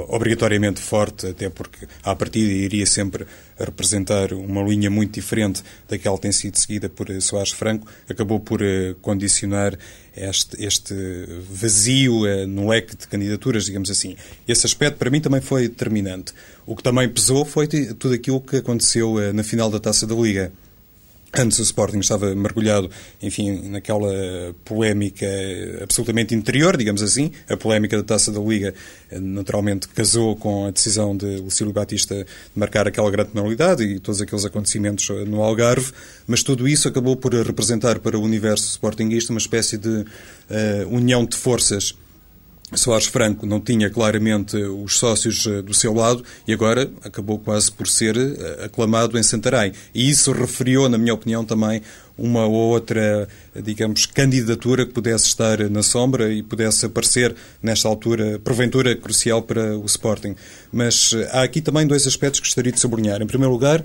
[0.09, 3.25] obrigatoriamente forte, até porque à partida iria sempre
[3.57, 8.61] representar uma linha muito diferente daquela que tem sido seguida por Soares Franco, acabou por
[8.61, 9.77] eh, condicionar
[10.15, 10.93] este, este
[11.49, 14.15] vazio eh, no leque de candidaturas, digamos assim.
[14.47, 16.33] Esse aspecto para mim também foi determinante.
[16.65, 20.15] O que também pesou foi tudo aquilo que aconteceu eh, na final da Taça da
[20.15, 20.51] Liga
[21.37, 22.89] Antes o Sporting estava mergulhado,
[23.21, 24.09] enfim, naquela
[24.63, 25.27] polémica
[25.81, 27.31] absolutamente interior, digamos assim.
[27.49, 28.73] A polémica da Taça da Liga
[29.11, 33.99] eh, naturalmente casou com a decisão de Lucílio Batista de marcar aquela grande penalidade e
[33.99, 35.91] todos aqueles acontecimentos eh, no Algarve,
[36.25, 40.05] mas tudo isso acabou por representar para o universo sportinguista uma espécie de uh,
[40.89, 41.95] união de forças
[42.75, 47.71] Soares Franco não tinha claramente os sócios eh, do seu lado e agora acabou quase
[47.71, 49.71] por ser eh, aclamado em Santarém.
[49.93, 51.81] E isso referiu, na minha opinião, também
[52.17, 58.39] uma ou outra, digamos, candidatura que pudesse estar na sombra e pudesse aparecer nesta altura,
[58.39, 60.35] porventura, crucial para o Sporting.
[60.71, 63.21] Mas eh, há aqui também dois aspectos que gostaria de sublinhar.
[63.21, 63.83] Em primeiro lugar,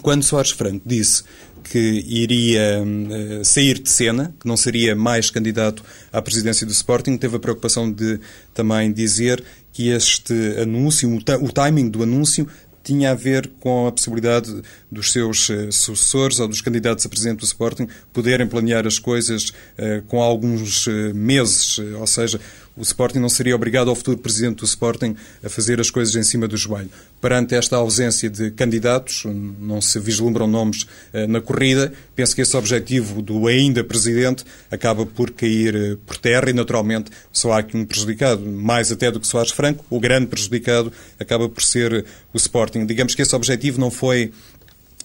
[0.00, 1.22] Quando Soares Franco disse
[1.62, 7.16] que iria uh, sair de cena, que não seria mais candidato à presidência do Sporting,
[7.16, 8.20] teve a preocupação de
[8.52, 12.46] também dizer que este anúncio, o, o timing do anúncio,
[12.82, 14.52] tinha a ver com a possibilidade
[14.92, 19.48] dos seus uh, sucessores ou dos candidatos a presidente do Sporting poderem planear as coisas
[19.48, 22.38] uh, com alguns uh, meses, ou seja,
[22.76, 26.22] o Sporting não seria obrigado ao futuro presidente do Sporting a fazer as coisas em
[26.22, 26.88] cima do joelho.
[27.20, 32.56] Perante esta ausência de candidatos, não se vislumbram nomes eh, na corrida, penso que esse
[32.56, 37.76] objetivo do ainda presidente acaba por cair eh, por terra e, naturalmente, só há aqui
[37.76, 39.84] um prejudicado, mais até do que Soares Franco.
[39.90, 42.86] O grande prejudicado acaba por ser o Sporting.
[42.86, 44.32] Digamos que esse objetivo não foi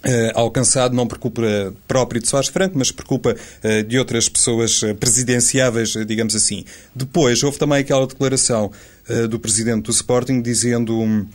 [0.05, 1.41] Uh, alcançado não por culpa
[1.87, 6.63] própria de Soares Franco, mas por culpa uh, de outras pessoas uh, presidenciáveis, digamos assim.
[6.93, 8.71] Depois, houve também aquela declaração
[9.29, 10.99] do presidente do Sporting dizendo.
[10.99, 11.25] Um,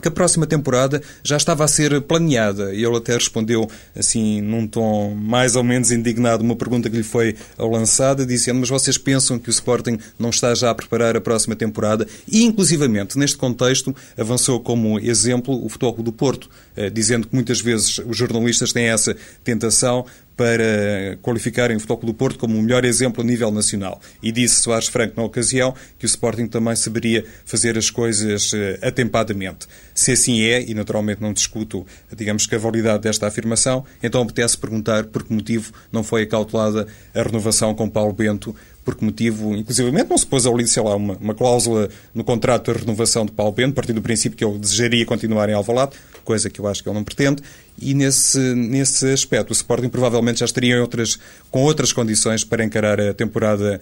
[0.00, 2.72] que a próxima temporada já estava a ser planeada.
[2.72, 7.02] E ele até respondeu, assim, num tom mais ou menos indignado, uma pergunta que lhe
[7.02, 11.20] foi lançada, dizendo: Mas vocês pensam que o Sporting não está já a preparar a
[11.20, 12.06] próxima temporada?
[12.30, 17.60] E, inclusivamente, neste contexto, avançou como exemplo o Futebol do Porto, eh, dizendo que muitas
[17.60, 22.84] vezes os jornalistas têm essa tentação para qualificarem o Futebol do Porto como o melhor
[22.84, 24.00] exemplo a nível nacional.
[24.22, 28.78] E disse Soares Franco na ocasião que o Sporting também saberia fazer as coisas eh,
[28.82, 29.66] atempadamente.
[29.94, 34.56] Se assim é, e naturalmente não discuto, digamos que a validade desta afirmação, então apetece
[34.56, 39.54] perguntar por que motivo não foi acautelada a renovação com Paulo Bento por que motivo,
[39.54, 43.32] inclusivamente, não se pôs ali, sei lá, uma, uma cláusula no contrato de renovação de
[43.32, 46.66] Paulo Bento, a partir do princípio que ele desejaria continuar em Alvalade, coisa que eu
[46.66, 47.42] acho que ele não pretende,
[47.80, 51.18] e nesse, nesse aspecto o Sporting provavelmente já estaria outras,
[51.50, 53.80] com outras condições para encarar a temporada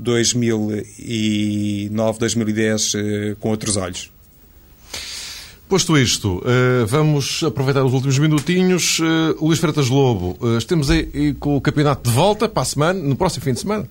[0.00, 4.10] 2009-2010 eh, com outros olhos.
[5.68, 9.00] Posto isto, eh, vamos aproveitar os últimos minutinhos.
[9.00, 13.16] Eh, Luís Freitas Lobo, estamos aí com o campeonato de volta para a semana, no
[13.16, 13.88] próximo fim de semana.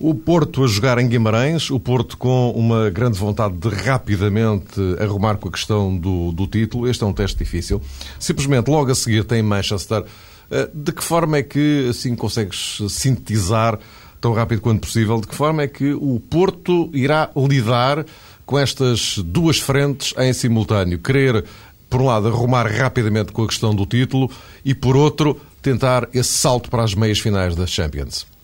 [0.00, 5.38] O Porto a jogar em Guimarães, o Porto com uma grande vontade de rapidamente arrumar
[5.38, 6.88] com a questão do, do título.
[6.88, 7.82] Este é um teste difícil.
[8.16, 10.04] Simplesmente logo a seguir tem Manchester.
[10.52, 13.76] Eh, de que forma é que assim consegues sintetizar
[14.20, 15.20] tão rápido quanto possível?
[15.20, 18.06] De que forma é que o Porto irá lidar
[18.46, 21.00] com estas duas frentes em simultâneo?
[21.00, 21.44] Querer,
[21.90, 24.30] por um lado, arrumar rapidamente com a questão do título
[24.64, 28.37] e, por outro, tentar esse salto para as meias finais das Champions.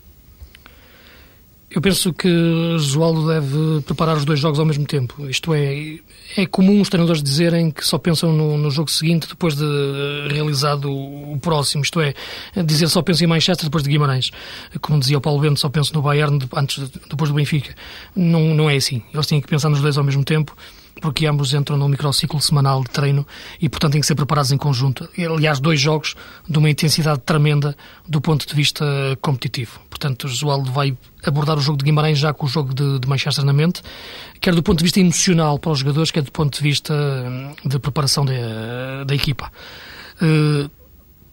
[1.75, 2.29] Eu penso que
[2.77, 5.27] Josualdo deve preparar os dois jogos ao mesmo tempo.
[5.27, 5.99] Isto é,
[6.37, 9.65] é comum os treinadores dizerem que só pensam no, no jogo seguinte depois de
[10.29, 11.83] realizado o, próximo.
[11.83, 12.13] Isto é,
[12.65, 14.31] dizer só penso em Manchester depois de Guimarães.
[14.79, 17.75] Como dizia o Paulo Bento, só penso no Bayern antes, depois do Benfica.
[18.15, 19.03] Não, não é assim.
[19.13, 20.55] Eles têm que pensar nos dois ao mesmo tempo
[21.01, 23.25] porque ambos entram num microciclo semanal de treino
[23.61, 25.09] e, portanto, têm que ser preparados em conjunto.
[25.17, 26.15] Aliás, dois jogos
[26.47, 27.75] de uma intensidade tremenda
[28.07, 28.85] do ponto de vista
[29.21, 29.79] competitivo.
[29.89, 33.07] Portanto, o Josualdo vai abordar o jogo de Guimarães já com o jogo de, de,
[33.07, 33.81] Manchester na mente,
[34.39, 37.55] quer do ponto de vista emocional para os jogadores, quer do ponto de vista hum,
[37.65, 39.51] de preparação da, equipa.
[40.21, 40.69] Uh,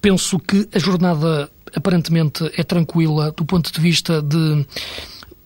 [0.00, 4.66] penso que a jornada aparentemente é tranquila do ponto de vista de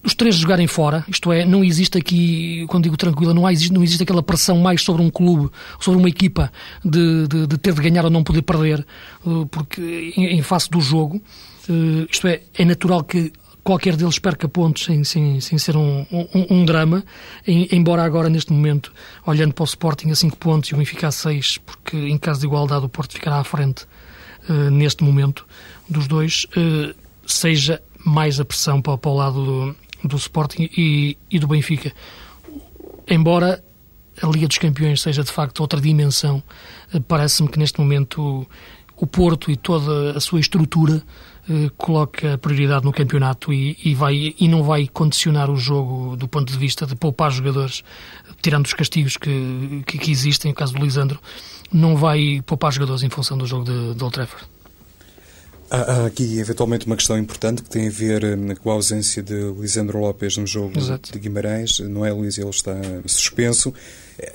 [0.07, 3.83] os três jogarem fora, isto é, não existe aqui, quando digo tranquila, não, há, não
[3.83, 6.53] existe aquela pressão mais sobre um clube, sobre uma equipa,
[6.85, 8.87] de, de, de ter de ganhar ou não poder perder,
[9.27, 11.21] eh, porque em, em face do jogo,
[11.69, 13.33] eh, isto é, é natural que
[13.65, 17.05] qualquer deles perca pontos sem, sem, sem ser um, um, um drama,
[17.45, 18.93] em, embora agora, neste momento,
[19.27, 22.39] olhando para o Sporting a 5 pontos e o Benfica a 6, porque em caso
[22.39, 23.87] de igualdade o Porto ficará à frente
[24.49, 25.45] uh, neste momento
[25.89, 26.47] dos dois,
[27.27, 31.93] seja mais a pressão para, para o lado do, do Sporting e, e do Benfica.
[33.09, 33.63] Embora
[34.23, 36.43] a Liga dos Campeões seja de facto outra dimensão,
[36.93, 38.47] eh, parece-me que neste momento
[38.97, 41.03] o Porto e toda a sua estrutura
[41.49, 46.27] eh, coloca prioridade no campeonato e, e, vai, e não vai condicionar o jogo do
[46.27, 47.85] ponto de vista de poupar jogadores,
[48.43, 51.21] tirando os castigos que, que, que existem, no caso do Lisandro,
[51.73, 54.56] não vai poupar jogadores em função do jogo de, de Old Trafford.
[55.71, 59.35] Há, aqui, eventualmente, uma questão importante que tem a ver hum, com a ausência de
[59.59, 61.13] Lisandro Lopes no jogo Exato.
[61.13, 61.81] de Guimarães.
[61.81, 62.39] Não é, Luís?
[62.39, 63.75] Ele está suspenso.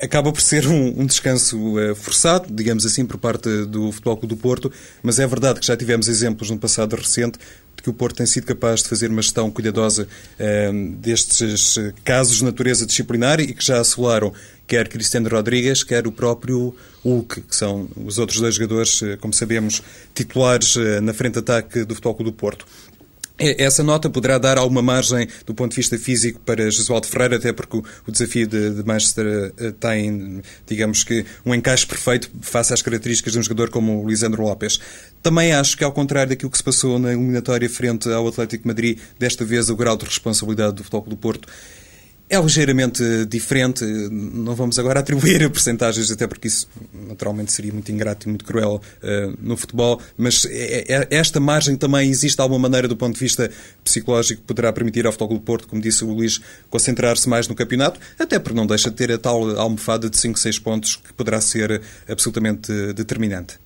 [0.01, 4.35] Acaba por ser um, um descanso uh, forçado, digamos assim, por parte do Futebol Clube
[4.35, 4.71] do Porto,
[5.01, 7.39] mas é verdade que já tivemos exemplos no passado recente
[7.75, 10.07] de que o Porto tem sido capaz de fazer uma gestão cuidadosa
[10.39, 14.31] uh, destes casos de natureza disciplinar e que já assolaram
[14.71, 19.33] quer Cristiano Rodrigues, quer o próprio Hulk, que são os outros dois jogadores, eh, como
[19.33, 19.83] sabemos,
[20.15, 22.65] titulares eh, na frente de ataque do Futebol Clube do Porto.
[23.37, 27.51] essa nota poderá dar alguma margem do ponto de vista físico para Jesualdo Ferreira, até
[27.51, 32.81] porque o, desafio de, de, Manchester eh, tem, digamos que, um encaixe perfeito face às
[32.81, 34.79] características de um jogador como o Lisandro Lopes.
[35.21, 38.97] Também acho que, ao contrário daquilo que se passou na eliminatória frente ao Atlético Madrid,
[39.19, 41.49] desta vez o grau de responsabilidade do Futebol do Porto
[42.31, 43.83] é ligeiramente diferente.
[43.83, 48.81] Não vamos agora atribuir percentagens, até porque isso naturalmente seria muito ingrato e muito cruel
[49.03, 53.15] uh, no futebol, mas é, é, esta margem também existe de alguma maneira do ponto
[53.15, 53.51] de vista
[53.83, 57.53] psicológico que poderá permitir ao Futebol do Porto, como disse o Luís, concentrar-se mais no
[57.55, 61.11] campeonato, até porque não deixa de ter a tal almofada de 5, 6 pontos que
[61.13, 63.59] poderá ser absolutamente determinante.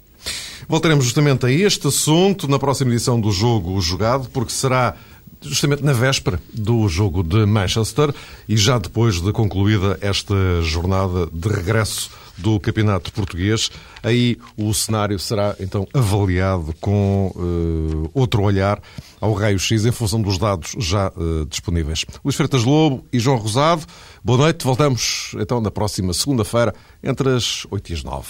[0.67, 4.95] Voltaremos justamente a este assunto na próxima edição do Jogo Jogado, porque será
[5.47, 8.13] justamente na véspera do jogo de Manchester
[8.47, 13.71] e já depois de concluída esta jornada de regresso do Campeonato Português.
[14.03, 18.81] Aí o cenário será então avaliado com uh, outro olhar
[19.21, 22.05] ao raio-x em função dos dados já uh, disponíveis.
[22.23, 23.85] Luís Freitas Lobo e João Rosado,
[24.23, 24.63] boa noite.
[24.63, 26.73] Voltamos então na próxima segunda-feira
[27.03, 28.25] entre as 8 e as 9.